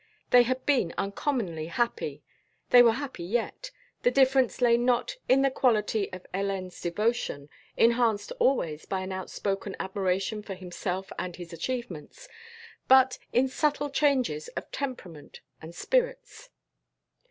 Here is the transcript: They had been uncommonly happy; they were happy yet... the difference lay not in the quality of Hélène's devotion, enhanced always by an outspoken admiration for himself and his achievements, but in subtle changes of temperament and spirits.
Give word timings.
They 0.31 0.41
had 0.41 0.65
been 0.65 0.95
uncommonly 0.97 1.67
happy; 1.67 2.23
they 2.71 2.81
were 2.81 2.93
happy 2.93 3.23
yet... 3.23 3.69
the 4.01 4.09
difference 4.09 4.59
lay 4.59 4.75
not 4.75 5.17
in 5.29 5.43
the 5.43 5.51
quality 5.51 6.11
of 6.11 6.25
Hélène's 6.33 6.81
devotion, 6.81 7.49
enhanced 7.77 8.31
always 8.39 8.87
by 8.87 9.01
an 9.01 9.11
outspoken 9.11 9.75
admiration 9.79 10.41
for 10.41 10.55
himself 10.55 11.13
and 11.19 11.35
his 11.35 11.53
achievements, 11.53 12.27
but 12.87 13.19
in 13.31 13.47
subtle 13.47 13.91
changes 13.91 14.47
of 14.57 14.71
temperament 14.71 15.41
and 15.61 15.75
spirits. 15.75 16.49